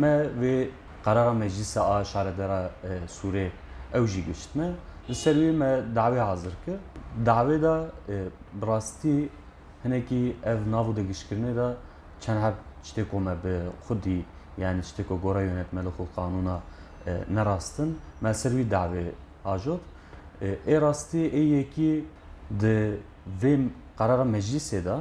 Me 0.02 0.14
vê 0.42 0.70
قرارا 1.06 1.34
مجلس 1.34 1.78
آ 1.78 2.04
شاردرا 2.04 2.60
سوره 3.08 3.52
او 3.96 4.06
جی 4.06 4.22
گشتمه 4.30 4.68
لسروی 5.10 5.52
ما 5.52 5.70
دعوی 5.96 6.20
حاضر 6.20 6.54
کرد 6.66 6.80
دعوی 7.26 7.58
دا 7.58 7.76
براستی 8.62 9.30
هنکی 9.86 10.36
اف 10.44 10.60
ناو 10.68 10.96
da 10.96 11.02
گشکرنه 11.10 11.54
دا 11.54 11.68
چند 12.20 12.38
هب 12.44 12.56
چته 12.84 13.04
کومه 13.04 13.36
به 13.36 13.54
خودی 13.88 14.26
yani 14.58 14.80
işte 14.80 15.04
ko 15.08 15.22
gora 15.22 15.42
yönetmeli 15.42 15.88
hukuk 15.88 16.16
kanuna 16.16 16.60
e, 17.08 17.24
ne 17.34 17.46
rastın 17.46 17.98
mesirvi 18.22 18.72
davi 18.72 19.12
ajot 19.46 19.82
e, 20.42 20.58
e 20.68 20.82
rasti 20.82 21.18
e 21.18 21.40
yeki 21.40 22.06
de 22.52 22.98
ve 23.44 23.60
karara 23.98 24.24
meclise 24.24 24.86
da 24.86 25.00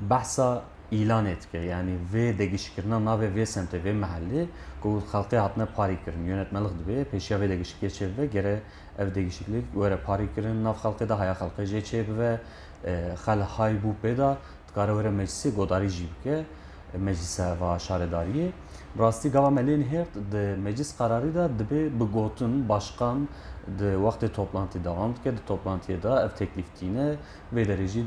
bahsa 0.00 0.62
ilan 0.91 1.25
etke 1.25 1.57
yani 1.57 1.97
ve 2.13 2.37
degişkirina 2.37 3.05
nave 3.05 3.35
ve 3.35 3.45
semte 3.45 3.83
ve 3.83 3.93
mahalle 3.93 4.45
ku 4.81 5.03
halkı 5.11 5.37
hatne 5.37 5.65
pari 5.65 5.97
kirin 6.05 6.23
yönetmelik 6.23 6.71
dibe. 6.79 7.03
Peşya 7.03 7.41
ve 7.41 7.49
degişik 7.49 7.81
geçe 7.81 8.17
ve 8.17 8.25
gere 8.25 8.61
ev 8.97 9.15
degişiklik 9.15 9.73
were 9.73 9.97
pari 9.97 10.33
kirin. 10.35 10.63
Nav 10.63 10.73
halkı 10.73 11.09
da 11.09 11.19
haya 11.19 11.41
halkı 11.41 11.63
geçe 11.63 12.17
ve 12.17 12.39
xal 13.13 13.39
hay 13.39 13.83
bu 13.83 13.95
peda 14.01 14.37
tkare 14.67 14.91
were 14.91 15.09
meclisi 15.09 15.55
godari 15.55 15.89
jibke 15.89 16.45
meclise 16.97 17.43
ve 17.43 17.79
şaredariye. 17.79 18.51
Rastî 18.99 19.31
gava 19.31 19.47
melên 19.47 19.83
her 19.83 20.05
di 20.31 20.61
meclis 20.61 20.97
kararı 20.97 21.35
da 21.35 21.49
dibe 21.59 21.99
bi 21.99 22.03
gotin 22.13 22.69
başkan 22.69 23.29
di 23.79 23.83
wextê 23.83 24.31
toplantı 24.31 24.83
devam 24.83 25.15
dike 25.15 25.31
di 25.31 25.45
toplantıya 25.47 26.03
da 26.03 26.25
ev 26.25 26.29
teklif 26.29 26.75
tîne. 26.79 27.15
Vê 27.55 27.65
derê 27.65 27.87
jî 27.87 28.05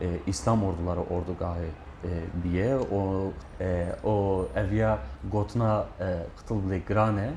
berê 0.00 0.18
İslam 0.26 0.64
orduları 0.64 1.00
ordugahı 1.00 1.64
biye 2.44 2.76
o 2.76 3.32
o 4.04 4.46
eviya 4.56 4.98
gotina 5.32 5.86
qıtıl 6.36 6.66
bile 6.66 6.78
grane 6.78 7.30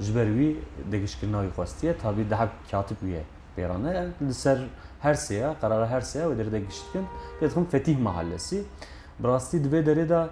ji 0.00 0.14
ber 0.16 0.26
wî 0.26 0.56
degişkirina 0.92 1.42
wî 1.42 1.48
xwestiye 1.48 1.98
tabi 1.98 2.30
daha 2.30 2.48
katib 2.70 2.96
wiye 3.00 3.22
pêrane 3.56 4.08
li 4.28 4.34
ser 4.34 4.58
her 5.00 5.14
seye 5.14 5.54
karara 5.60 5.88
her 5.88 6.00
seye 6.00 6.30
ve 6.30 6.42
derê 6.42 6.66
giştkin 6.66 7.06
pêdixim 7.40 7.64
Fetih 7.64 7.98
Mahallesi. 7.98 8.64
Bi 9.18 9.28
rastî 9.28 9.56
divê 9.56 9.86
derê 9.86 10.08
de 10.08 10.26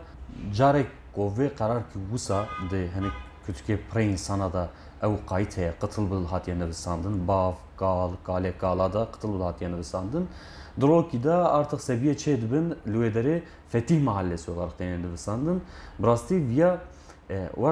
carek 0.52 0.86
ku 1.14 1.32
vê 1.38 1.56
qarar 1.58 1.78
ki 1.78 1.98
wisa 2.10 2.46
di 2.70 2.90
hinek 2.96 3.12
kütükê 3.46 3.78
pirê 3.92 4.02
insana 4.02 4.52
da 4.52 4.68
ew 5.02 5.16
qayît 5.26 5.56
heye 5.56 5.72
qıtıl 5.80 6.10
bil 6.10 6.26
hatiye 6.26 6.58
nevisandin 6.58 7.28
bav 7.28 7.52
gal 7.78 8.10
galê 8.26 8.58
gala 8.58 8.92
da 8.92 9.08
qıtıl 9.12 9.34
bil 9.34 9.40
hatiye 9.40 9.72
nevisandin 9.72 10.28
Droki 10.80 11.24
da 11.24 11.52
artık 11.52 11.80
seviye 11.80 12.16
çe 12.16 12.42
dibin 12.42 12.74
lüvederi 12.86 13.42
Fetih 13.68 14.02
Mahallesi 14.02 14.50
olarak 14.50 14.78
denildi 14.78 15.10
divsandın. 15.10 15.62
Brasti 15.98 16.48
via 16.48 16.78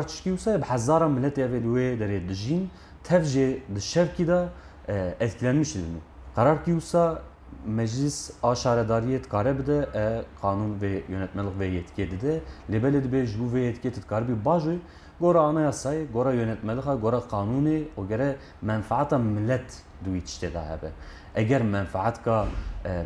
çişki 0.08 0.30
wisa 0.30 0.58
bi 0.58 0.64
hezara 0.64 1.08
millet 1.08 1.38
ev 1.38 1.52
lüve 1.52 1.98
deri 1.98 2.28
dijin 2.28 2.70
tevce 3.04 3.58
dişevki 3.74 4.28
da 4.28 4.48
etkilenmiş 5.20 5.74
dilini. 5.74 5.98
Karar 6.34 6.64
ki 6.64 6.70
wisa 6.70 7.22
meclis 7.66 8.30
aşaredariyet 8.42 9.28
kare 9.28 9.58
bide 9.58 9.88
e 9.94 10.22
kanun 10.42 10.80
ve 10.80 11.02
yönetmelik 11.08 11.58
ve 11.58 11.66
yetki 11.66 12.20
de 12.20 12.40
lebele 12.72 13.04
de 13.04 13.26
bu 13.40 13.52
ve 13.52 13.60
yetki 13.60 13.92
tkar 13.92 14.28
bir 14.28 14.44
bajı 14.44 14.78
gora 15.20 15.40
anayasayı 15.40 16.12
gora 16.12 16.32
yönetmelik 16.32 16.84
gora 16.84 17.20
kanuni 17.20 17.84
o 17.96 18.06
göre 18.06 18.36
menfaata 18.62 19.18
millet 19.18 19.82
du 20.04 20.16
içte 20.16 20.54
daha 20.54 20.82
be. 20.82 20.90
Eğer 21.34 21.62
menfaat 21.62 22.22
ka 22.22 22.46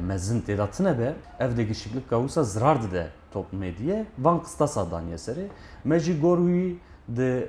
mezin 0.07 0.41
tedatine 0.41 0.99
be? 0.99 1.15
Ev 1.41 1.57
de 1.57 1.65
gişiklik 1.65 2.11
ka 2.11 2.21
usa 2.21 2.45
zarar 2.45 2.93
de 2.93 3.07
toplum 3.33 3.63
diye 3.79 4.07
van 4.19 4.43
kıstasa 4.43 4.91
danyeseri 4.91 5.49
meji 5.85 6.21
gorui 6.21 6.79
de 7.09 7.49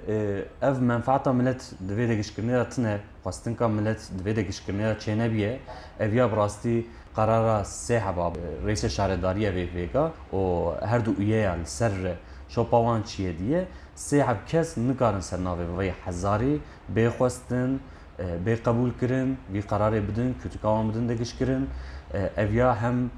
ev 0.62 0.82
menfaata 0.82 1.34
millet 1.34 1.74
divê 1.90 2.10
de 2.10 2.16
gişkirnêya 2.16 2.70
tune 2.70 3.00
xwestin 3.24 3.56
ka 3.56 3.68
millet 3.68 4.12
divê 4.24 4.36
de 4.36 4.42
gişkirnêya 4.42 4.98
çênebiye 4.98 5.58
ev 6.00 6.14
ya 6.14 6.30
rastî 6.30 6.86
qarara 7.16 7.62
sê 7.62 8.00
heba 8.00 8.32
rêsê 8.66 8.90
şaredariyê 8.90 9.52
vê 9.58 9.66
vêga 9.76 10.12
û 10.34 10.42
her 10.86 11.06
du 11.06 11.14
üyeya 11.20 11.54
li 11.54 11.66
ser 11.66 11.92
kes 14.48 14.78
nikarin 14.78 15.20
ser 15.20 15.40
navê 15.40 15.66
vê 15.78 15.92
hezarî 16.06 16.60
bêxwestin 16.96 17.80
bê 18.46 18.56
qebûl 18.66 18.92
kirin 19.00 19.38
vî 19.54 19.60
qararê 19.60 20.08
bidin 20.08 20.34
kütükawan 20.42 20.90
bidin 20.90 21.10
de 21.10 21.16
gişkirin 21.16 21.70
ev 22.38 22.54
ya 22.54 22.82
hem 22.82 23.12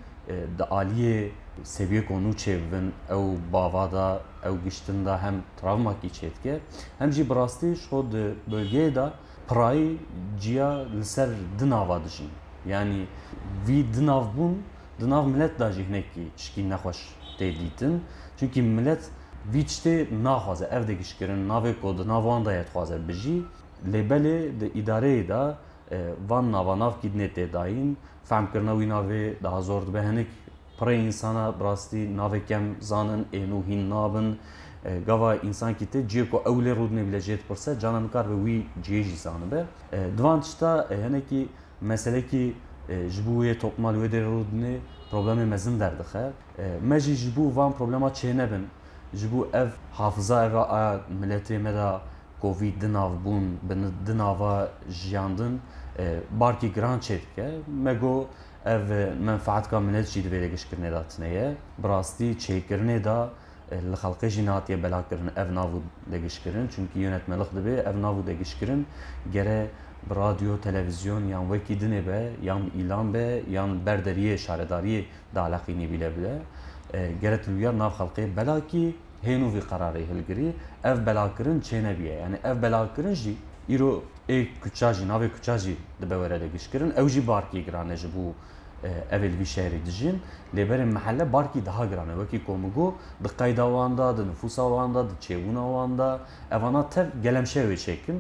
di 0.58 0.64
aliyê 0.64 1.30
seviye 1.64 2.06
konu 2.06 2.34
çevin 2.38 2.94
ew 3.10 3.38
bava 3.54 3.92
da 3.92 4.22
ew 4.44 4.64
giştin 4.64 5.06
da 5.06 5.24
hem 5.24 5.36
travmakî 5.62 6.08
çêtke 6.08 6.60
hem 7.00 7.12
jî 7.12 7.30
bi 7.30 7.36
rastî 7.36 7.76
ji 7.76 7.82
xwe 7.82 8.12
di 8.12 8.36
bölgeyê 8.52 8.96
da 8.96 9.14
pirayî 9.50 9.98
ciya 10.42 10.86
li 10.86 11.06
ser 11.06 11.30
din 11.60 11.72
yani 12.66 13.06
vî 13.68 13.94
din 13.94 14.08
av 14.08 14.26
bûn 14.38 14.56
di 15.00 15.10
nav 15.10 15.28
millet 15.28 15.60
da 15.60 15.72
jî 15.72 15.88
hinekî 15.88 16.28
şikî 16.38 16.70
nexweş 16.70 16.98
tê 17.40 18.00
çünkü 18.38 18.62
millet 18.62 19.10
vî 19.53 19.63
tiştê 19.69 19.95
naxwaze 20.25 20.67
ev 20.77 20.89
de 20.89 20.95
gişkirin 20.95 21.49
navê 21.49 21.81
ku 21.81 21.99
di 21.99 22.09
nav 22.09 22.23
wan 22.23 22.45
da 22.45 22.53
yê 22.55 22.65
dixwaze 22.67 23.09
bijî 23.09 23.43
lêbelê 23.93 24.61
di 24.61 24.67
îdareyê 24.81 25.29
da 25.29 25.59
van 26.29 26.53
nava 26.53 26.79
nav 26.79 26.93
kîdinê 27.03 27.29
tê 27.37 27.53
dayîn 27.53 27.97
femkirina 28.25 28.73
wî 28.81 28.87
navê 28.95 29.43
daha 29.43 29.63
zor 29.63 29.87
dibe 29.87 30.03
hinek 30.03 30.27
پره 30.79 30.95
انسانا 31.07 31.45
براستی 31.61 32.03
ناوکم 32.19 32.65
زانن 32.81 33.23
اینو 33.37 33.63
هین 33.69 33.89
نابن 33.89 34.29
گاوا 35.09 35.31
انسان 35.49 35.73
کیته 35.75 36.03
جیه 36.03 36.25
کو 36.31 36.37
اوله 36.51 36.73
رود 36.79 36.93
نه 36.93 37.03
بلجیت 37.03 37.41
پرسه 37.49 37.77
جانم 37.83 38.09
کار 38.09 38.25
به 38.31 38.37
وی 38.45 38.67
جیجی 38.83 39.17
زانه 39.17 39.47
به 39.51 39.65
دوان 40.19 40.41
تشتا 40.41 40.85
هنه 40.91 41.21
کی 41.29 41.49
مسئله 41.83 42.21
کی 42.21 42.55
جبوی 43.15 43.55
توپمال 43.55 43.97
و 43.97 44.09
در 44.09 44.21
رود 44.21 44.55
نه 44.55 44.81
problem 45.11 45.39
mezin 45.49 45.81
derdixe 45.81 46.33
me 46.89 47.01
jî 47.01 47.15
ji 47.15 47.37
bo 47.37 47.57
van 47.57 47.73
problema 47.73 48.09
çêne 48.09 48.51
bin 48.51 48.65
a 49.14 51.00
milletê 51.22 51.58
me 51.58 51.74
da 51.74 52.02
Covid 52.42 52.82
dinav 52.82 53.12
bûn 53.26 53.58
bi 53.64 53.76
dinava 54.08 54.70
jiyandin 54.90 55.62
barkî 56.32 56.74
giran 56.74 57.00
çêdike 57.00 57.62
me 57.68 57.94
got 57.94 58.28
ev 58.66 59.16
menfaat 59.20 59.70
ka 59.70 59.80
millet 59.80 60.08
jî 60.08 60.20
divê 60.22 60.50
gişkirinê 60.54 60.92
da 60.92 61.04
tineye 61.08 61.56
bi 61.78 61.88
rastî 61.88 62.26
çêkirinê 62.26 63.04
da 63.04 63.30
li 63.72 63.96
xelqê 64.04 64.30
jî 64.30 64.46
natiye 64.46 64.84
belakirin 64.84 65.30
ev 65.36 65.56
nav 65.56 65.70
û 65.78 65.82
degişkirin. 66.12 66.70
Çünkü 66.76 67.00
yönetmelik 67.00 67.56
dibe 67.56 67.72
ev 67.72 68.02
nav 68.02 68.16
û 68.20 68.28
degişkirin. 68.28 68.88
Gere 69.34 69.68
bi 70.10 70.16
radyo 70.16 70.58
televizyon 70.62 71.24
yan 71.24 71.42
wekî 71.42 71.86
dinê 71.86 72.08
be 72.08 72.30
yan 72.44 72.62
îlan 72.80 73.14
be 73.14 73.42
yan 73.50 73.70
berderiyê 73.86 74.36
şaredariyê 74.38 75.04
daleqînî 75.36 75.92
bîle 75.92 76.18
bile 76.18 76.40
gere 77.22 77.42
tilwiya 77.42 77.72
nav 77.78 77.92
xelqê 77.92 78.36
belakî 78.38 78.96
hênû 79.26 79.48
vî 79.54 79.62
qerarê 79.72 80.04
hilgirî 80.10 80.54
ev 80.84 81.06
belakirin 81.06 81.62
çênebiye 81.62 82.16
yani 82.24 82.38
ev 82.44 82.62
belakirin 82.62 83.14
jî 83.14 83.36
îro 83.70 84.04
ê 84.30 84.48
kuça 84.64 84.94
jî 84.94 85.06
navê 85.08 85.30
kuça 85.36 85.58
jî 85.58 85.76
dibe 86.02 86.16
were 86.22 86.42
degişkirin 86.42 86.92
ew 87.02 87.10
jî 87.10 87.28
barkî 87.28 87.66
giran 87.66 87.90
e 87.90 87.98
ji 87.98 88.08
bo 88.16 88.34
evvel 89.12 89.38
vî 89.40 89.46
şehrê 89.56 89.86
dijîn 89.86 90.22
lêberên 90.56 90.92
mehelle 90.98 91.34
barkî 91.34 91.66
daha 91.66 91.86
giran 91.86 92.10
e 92.10 92.16
wekî 92.22 92.46
komigo 92.46 92.96
di 93.24 93.28
qeyda 93.40 93.66
wan 93.76 93.98
da 93.98 94.18
di 94.18 94.28
nüfusa 94.30 94.64
wan 94.76 94.96
da 94.96 95.10
di 95.10 95.14
çêbûna 95.26 95.64
wan 95.74 95.98
da 95.98 96.20
evana 96.52 96.90
tev 96.90 97.06
gelemşevê 97.24 97.78
çêkin 97.86 98.18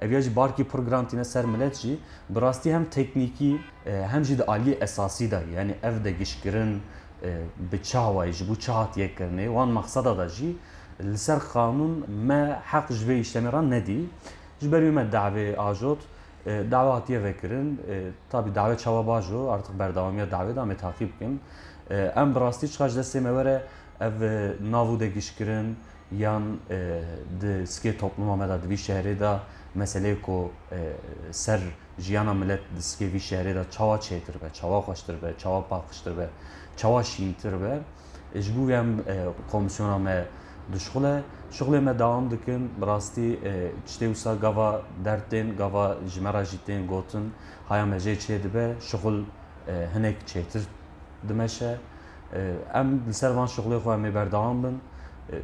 ê 0.00 0.20
ji 0.20 0.36
bo 0.36 0.48
viya 0.48 0.50
rast 0.50 0.58
dibe 0.58 0.64
gere 0.64 0.64
millet 0.64 0.64
tev 0.64 0.64
herin 0.64 0.64
wê 0.64 0.64
qeydê 0.64 0.64
de 0.64 0.64
gişkirin 0.64 0.64
ayrı 0.64 0.64
ayrı 0.64 0.64
dawe 0.64 0.64
vekin 0.64 0.64
ev 0.64 0.64
jî 0.64 0.64
barkî 0.64 0.64
pir 0.64 0.78
girantîne 0.78 1.24
ser 1.24 1.44
millet 1.44 1.76
jî 1.76 1.98
bi 2.30 2.40
rastî 2.40 2.74
hem 2.74 2.84
teknîkî 2.84 3.58
hem 3.84 4.24
jî 4.24 4.38
di 4.38 4.42
aliyê 4.42 4.84
esasî 4.84 5.30
da 5.30 5.42
yani 5.56 5.74
ev 5.82 6.04
de 6.04 6.12
gişkirin 6.12 6.82
bi 7.72 7.82
çawa 7.82 8.32
ji 8.32 8.48
bo 8.48 8.56
çahat 8.56 8.96
yekkirinê 8.96 9.46
wan 9.46 9.68
maqsada 9.68 10.18
da 10.18 10.28
jî 10.28 10.56
li 11.00 11.18
ser 11.18 11.36
qanûn 11.36 12.06
me 12.08 12.60
heq 12.72 12.92
ji 12.92 13.06
vê 13.06 13.20
îşlemeran 13.20 13.70
nedî. 13.70 14.04
Ji 14.62 14.72
berî 14.72 14.90
me 14.90 15.02
davê 15.02 15.56
ajot 15.56 15.98
dawe 16.46 16.92
hatiye 16.92 17.24
vekirin 17.24 17.80
tabi 18.30 18.54
dawe 18.54 18.78
çawa 18.78 19.06
bajo 19.06 19.50
artık 19.50 19.78
berdewamiya 19.78 20.26
davê 20.26 20.56
da 20.56 20.64
me 20.64 20.76
takîb 20.76 21.08
bikin 21.08 21.40
em 21.90 22.34
bi 22.34 22.40
rastî 22.40 22.70
çiqa 22.72 22.88
ji 22.88 23.00
destê 23.00 23.20
me 23.20 23.28
were 23.28 23.62
ev 24.00 24.12
nav 24.72 24.88
û 24.88 25.00
degişkirin 25.00 25.76
yan 26.18 26.58
e, 26.70 27.02
di 27.40 27.66
skê 27.66 27.96
topluma 27.96 28.36
me 28.36 28.48
da 28.48 28.62
di 28.62 28.68
vî 28.68 28.74
şehrê 28.74 29.20
da 29.20 29.40
meseleyê 29.76 30.20
ku 30.20 30.50
e, 30.72 30.92
ser 31.32 31.60
jiyana 31.98 32.34
millet 32.34 32.60
di 32.76 32.80
skê 32.80 33.12
vî 33.12 33.18
şehrê 33.18 33.54
da 33.54 33.70
çawa 33.70 33.96
çêtir 33.96 34.34
be, 34.42 34.48
çawa 34.52 34.78
xweştir 34.78 35.22
be, 35.22 35.34
çawa 35.38 35.68
paqiştir 35.68 36.16
be, 36.18 36.28
çawa 36.76 37.02
şîntir 37.02 37.52
be. 37.62 37.78
E, 38.34 38.42
ji 38.42 38.52
bo 38.56 38.70
em 38.70 39.02
komisyona 39.50 39.98
me 39.98 40.24
dişxule, 40.72 41.22
şixulê 41.52 41.80
me 41.80 41.98
dawam 41.98 42.30
dikin 42.30 42.70
bi 42.80 42.86
rastî 42.86 43.38
tiştê 43.86 44.06
wisa 44.06 44.34
gava 44.34 44.82
dertên, 45.04 45.56
gava 45.56 45.96
ji 46.08 46.20
me 46.20 46.32
ra 46.34 46.42
jîtên 46.42 46.86
gotin 46.86 47.32
haya 47.68 47.86
me 47.86 47.96
jê 47.96 48.16
çê 48.16 48.42
dibe, 48.42 48.74
şixul 48.80 49.24
hinek 49.94 50.16
çêtir 50.26 50.62
dimeşe. 51.28 51.76
Em 52.74 53.06
li 53.08 53.14
ser 53.14 53.30
van 53.30 53.46
şixulê 53.46 53.78
xwe. 53.78 54.93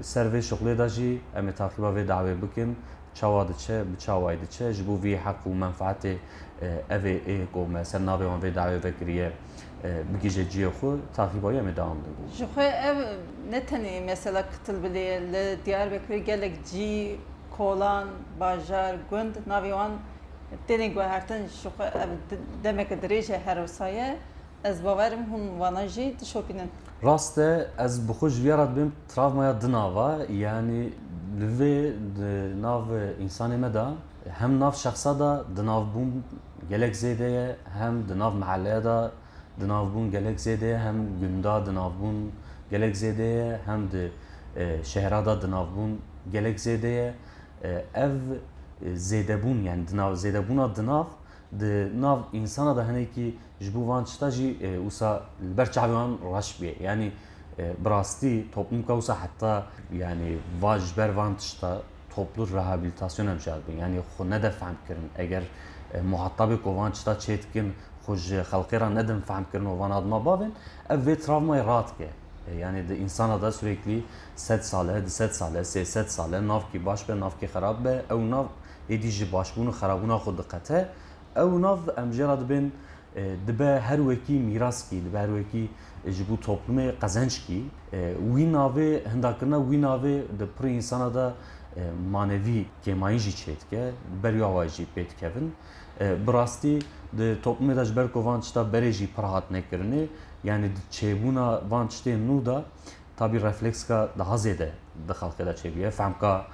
سر 0.01 0.29
و 0.29 0.41
شغلی 0.41 0.75
داشی، 0.75 1.21
امت 1.37 1.61
اطلاع 1.61 1.93
و 1.93 2.05
دعوی 2.05 2.35
بکن، 2.35 2.77
چه؟ 3.15 3.27
وادی 3.27 3.55
چه، 3.55 3.85
بچه 3.85 4.37
چه، 4.51 4.75
جبو 4.75 5.01
وی 5.01 5.15
حق 5.15 5.47
و 5.47 5.51
منفعت 5.55 6.07
اوه 6.91 7.21
ای 7.27 7.47
که 7.55 7.59
مثلا 7.59 8.17
نوی 8.17 8.27
هم 8.27 8.41
و 8.43 8.51
دعوی 8.51 8.79
بکریه. 8.79 9.33
بگیجه 10.15 10.45
جیه 10.45 10.71
خو 10.71 10.97
تاکیبایی 11.15 11.59
هم 11.59 11.71
دام 11.71 11.97
دو. 11.97 12.37
جیه 12.37 12.47
خو 12.47 12.61
اب 12.61 12.97
نتنه 13.53 14.01
مثلا 14.01 14.43
کتل 14.43 14.77
بله 14.77 15.19
ل 15.33 15.55
دیار 15.65 15.89
بکری 15.89 16.21
گلک 16.21 16.53
جی 16.71 17.19
کولان 17.57 18.07
بازار 18.39 18.95
گند 19.11 19.35
نویان 19.47 19.91
دنیگو 20.69 21.01
هرتن 21.01 21.47
جیه 21.47 21.71
خو 21.77 21.83
اب 21.83 22.09
دمک 22.65 22.93
دریچه 23.01 23.39
هر 23.47 23.59
وسایه 23.65 24.17
ez 24.65 24.85
bawerim 24.85 25.25
hûn 25.33 25.45
wana 25.59 25.89
jî 25.89 26.15
dişopînin 26.21 26.71
Rast 27.05 27.39
e 27.39 27.69
ez 27.79 28.09
bi 28.09 28.13
xwe 28.13 28.29
ji 28.31 28.49
vêra 28.49 28.67
dibim 28.73 28.93
travmaya 29.09 29.61
di 29.61 29.73
nava 29.73 30.19
yanî 30.45 30.83
li 31.41 31.49
vê 31.59 31.77
nav 32.63 32.85
însanê 33.25 33.57
me 33.57 33.75
da 33.75 33.93
hem 34.39 34.61
nav 34.61 34.75
şexsa 34.75 35.19
da 35.19 35.45
di 35.57 35.67
navbûn 35.67 36.11
gelek 36.69 36.95
zêde 36.95 37.29
ye 37.37 37.57
hem 37.79 38.09
di 38.09 38.19
nav 38.19 38.35
mehelleya 38.35 38.85
da 38.85 39.13
di 39.61 39.69
navbûn 39.69 40.11
gelek 40.11 40.39
zêde 40.39 40.67
ye 40.67 40.79
hem 40.79 40.97
gunda 41.21 41.67
di 41.67 41.71
navbûn 41.71 42.17
gelek 42.71 42.95
zêde 42.97 43.23
ye 43.23 43.61
hem 43.67 43.91
di 43.93 44.13
şehra 44.85 45.27
da 45.27 45.43
di 45.43 45.47
navbûn 45.51 45.99
gelek 46.33 46.59
zêde 46.59 46.87
ye 46.99 47.15
ev 47.95 48.15
zêdebûn 48.95 49.63
yani 49.63 49.89
di 49.89 49.97
nav 49.97 50.13
zêdebûna 50.15 50.77
di 50.77 50.87
nav 50.87 51.07
di 51.59 52.01
nav 52.01 52.19
insana 52.33 52.77
da 52.77 52.89
hinekî 52.89 53.35
ji 53.61 53.75
bo 53.75 53.89
van 53.89 54.05
tişta 54.05 54.31
jî 54.31 54.57
wisa 54.83 55.23
li 55.43 55.57
ber 55.57 55.67
çavê 55.67 55.87
wan 55.87 56.37
reş 56.37 56.61
bûye. 56.61 56.83
Yani 56.83 57.13
bi 57.59 57.91
rastî 57.91 58.51
toplum 58.55 58.87
ka 58.87 58.95
wisa 58.95 59.17
heta 59.25 59.67
yani 59.93 60.39
va 60.61 60.79
ji 60.79 60.97
ber 60.97 61.09
van 61.09 61.35
tişta 61.37 61.83
toplu 62.15 62.49
rehabilitasyon 62.55 63.27
em 63.27 63.39
bin. 63.69 63.77
Yani 63.77 63.99
xwe 63.99 64.31
nede 64.31 64.51
fehm 64.51 64.75
kirin. 64.87 65.11
Eger 65.19 65.43
muhatabê 65.95 66.63
ku 66.63 66.77
van 66.77 66.93
tişta 66.93 67.13
çê 67.13 67.43
dikin 67.43 67.75
xwe 68.03 68.17
ji 68.17 68.37
xelqê 68.37 68.81
re 68.81 68.95
nedin 68.95 69.21
fehm 69.21 69.45
kirin 69.53 69.79
van 69.81 69.91
adima 69.91 70.25
bavên 70.25 70.53
ev 70.91 71.07
vê 71.07 71.15
travmayê 71.15 71.67
radike 71.67 72.09
yani 72.59 72.89
di 72.89 72.95
insana 72.95 73.43
da 73.43 73.53
sürekli 73.53 74.05
sed 74.37 74.63
sale 74.63 75.07
di 75.07 75.11
sed 75.11 75.31
sale 75.31 75.59
sê 75.61 75.85
sed 75.85 76.07
sale 76.09 76.49
navkî 76.49 76.87
baş 76.87 77.09
be 77.09 77.21
navkî 77.21 77.47
xerab 77.47 77.85
be 77.85 78.05
ew 78.11 78.31
nav 78.31 78.45
êdî 78.91 79.09
ji 79.09 79.27
başbûn 79.33 79.67
û 79.67 79.73
xerabûna 79.81 80.17
xwe 80.17 80.39
diqete 80.39 80.89
ew 81.37 81.61
nav 81.63 81.79
em 81.97 82.13
jê 82.13 82.25
re 82.29 82.41
dibin 82.41 82.73
dibe 83.47 83.81
her 83.81 83.99
wekî 83.99 84.39
mîraskî 84.39 85.05
dibe 85.05 85.19
her 85.19 85.29
wekî 85.29 85.69
ji 86.07 86.25
bo 86.29 86.35
toplumê 86.35 86.99
qezençkî. 87.01 87.65
Wî 88.35 88.45
navê 88.53 88.91
hindakirina 89.13 89.57
wî 89.57 89.79
navê 89.83 90.17
di 90.39 90.47
pir 90.59 90.69
insana 90.69 91.15
da 91.15 91.35
manevî 92.11 92.65
kêmayî 92.85 93.19
jî 93.19 93.31
çêdike 93.31 93.91
beriya 94.23 94.47
wa 94.47 94.69
jî 94.69 94.87
pê 94.97 95.11
dikevin 95.11 95.53
bi 96.27 96.33
rastî 96.33 96.79
di 97.19 97.37
toplumê 97.45 97.77
de 97.77 97.85
ji 97.85 97.97
ber 97.97 98.13
ku 98.13 98.25
van 98.25 98.41
tişta 98.41 98.61
berê 98.61 98.91
jî 98.91 99.07
pir 99.15 99.23
hat 99.23 99.51
nekirinê 99.51 100.07
yani 100.45 100.71
di 100.77 100.81
çêbûna 100.97 101.71
van 101.71 101.87
tiştên 101.89 102.29
nû 102.29 102.47
da 102.47 102.65
tabî 103.17 103.43
reflekska 103.43 104.09
daha 104.19 104.35
zêde 104.35 104.71
di 105.09 105.13
xelkê 105.13 105.47
de 105.47 105.51
çêbiye 105.51 105.91
femka 105.91 106.47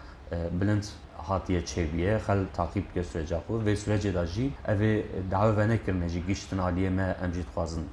bilind 0.61 0.83
hatiye 1.26 1.62
çêbiye 1.62 2.18
xel 2.18 2.40
takîb 2.54 2.84
dike 2.90 3.04
süreca 3.04 3.38
xwe 3.38 3.56
vê 3.66 3.74
sürecê 3.76 4.14
da 4.14 4.26
jî 4.26 4.52
ev 4.68 4.82
ê 4.82 5.04
dawe 5.32 5.58
venekirine 5.58 6.10
jî 6.10 6.26
giştin 6.28 6.58
aliyê 6.58 6.90
me 6.90 7.18
em 7.24 7.34
jî 7.34 7.44
dixwazin 7.44 7.86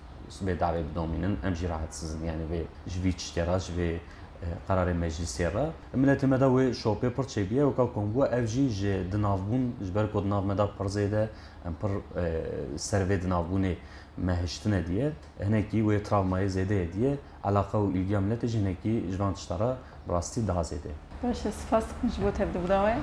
bê 0.46 0.58
davê 0.58 0.90
bidomînin 0.90 1.38
em 1.44 1.54
jî 1.54 1.68
rahetsizin 1.68 2.24
yani 2.24 2.42
vê 2.52 2.62
ji 2.90 3.02
vî 3.04 3.10
tiştê 3.10 3.46
re 3.46 3.60
ji 3.60 3.72
vê 3.78 3.98
قرارê 4.68 4.94
meclisê 4.94 5.54
re 5.54 5.70
milletê 5.94 6.26
me 6.26 6.40
de 6.40 6.44
wê 6.44 6.70
şopê 6.70 7.10
pir 7.10 7.22
çêbiye 7.22 7.64
weka 7.68 7.82
kombû 7.82 8.28
ev 8.28 8.46
jî 8.46 8.68
ji 8.68 9.06
dinavbûn 9.12 9.74
ji 9.84 9.94
ber 9.94 10.12
ku 10.12 10.24
dinav 10.24 10.44
me 10.44 10.58
da 10.58 10.66
pir 10.78 10.84
zêde 10.84 11.28
em 11.66 11.74
pir 11.80 11.90
ser 12.78 13.00
vê 13.08 13.22
dinavbûnê 13.22 13.74
me 14.16 14.42
hiştine 14.42 14.86
diye 14.86 15.12
hinekî 15.40 15.78
wê 15.82 16.02
travmayê 16.02 16.48
zêdeye 16.48 16.92
diye 16.92 17.18
alaqa 17.44 17.78
û 17.78 17.92
ilgiya 17.92 18.20
milletê 18.20 18.46
jî 18.46 18.58
hinekî 18.58 19.10
ji 19.10 19.18
van 19.18 19.34
tişta 19.34 19.58
re 19.58 19.76
rastî 20.14 20.48
daha 20.48 20.60
zêde 20.60 20.92
Baş 21.23 21.45
e 21.45 21.51
ji 22.15 22.25
bo 22.25 22.31
tevdî 22.37 22.57
bidawê 22.57 22.95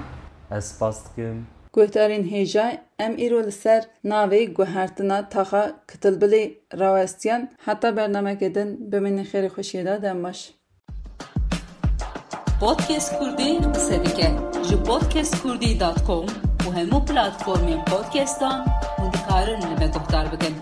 ez 0.51 0.65
spas 0.65 0.99
dikim 1.05 1.47
Guhdarên 1.73 2.25
hêja 2.33 2.79
em 2.99 3.13
îro 3.27 3.47
li 3.47 3.53
ser 3.53 3.83
navê 4.05 4.55
guhertina 4.55 5.29
taxa 5.29 5.73
kitilbilê 5.89 6.45
rawestiyan 6.81 7.51
heta 7.67 7.89
bernamekê 7.89 8.55
din 8.55 8.93
bimînin 8.93 9.25
xêrê 9.25 9.49
xweşiyê 9.55 9.85
da 9.87 10.03
dem 10.03 10.25
baş. 10.25 10.55
Podcast 12.61 13.19
Kurdî 13.19 13.51
qise 13.75 14.05
dike 14.05 14.31
ji 14.69 14.77
podcastkurdî.com 14.89 16.27
û 16.67 16.69
hemû 16.79 16.99
platformên 17.09 17.85
podcastan 17.85 18.59
hûn 18.97 19.13
dikarin 19.13 19.61
li 19.71 19.77
me 19.81 19.87
guhdar 19.95 20.33
bikin. 20.33 20.55